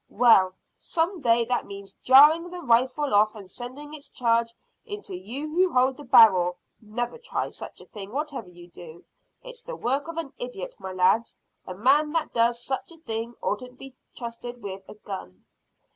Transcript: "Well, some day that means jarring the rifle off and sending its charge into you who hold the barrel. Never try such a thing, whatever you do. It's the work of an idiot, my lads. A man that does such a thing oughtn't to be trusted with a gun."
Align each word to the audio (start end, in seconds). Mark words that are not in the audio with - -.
"Well, 0.09 0.55
some 0.79 1.21
day 1.21 1.45
that 1.45 1.67
means 1.67 1.93
jarring 2.01 2.49
the 2.49 2.63
rifle 2.63 3.13
off 3.13 3.35
and 3.35 3.47
sending 3.47 3.93
its 3.93 4.09
charge 4.09 4.51
into 4.83 5.15
you 5.15 5.47
who 5.53 5.71
hold 5.73 5.95
the 5.95 6.03
barrel. 6.03 6.57
Never 6.81 7.19
try 7.19 7.51
such 7.51 7.79
a 7.81 7.85
thing, 7.85 8.11
whatever 8.11 8.49
you 8.49 8.67
do. 8.67 9.05
It's 9.43 9.61
the 9.61 9.75
work 9.75 10.07
of 10.07 10.17
an 10.17 10.33
idiot, 10.39 10.73
my 10.79 10.91
lads. 10.91 11.37
A 11.67 11.75
man 11.75 12.13
that 12.13 12.33
does 12.33 12.65
such 12.65 12.91
a 12.91 12.97
thing 12.97 13.35
oughtn't 13.43 13.73
to 13.73 13.77
be 13.77 13.95
trusted 14.17 14.63
with 14.63 14.81
a 14.89 14.95
gun." 14.95 15.45